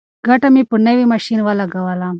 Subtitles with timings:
[0.27, 2.09] ګټه مې په نوي ماشین ولګوله.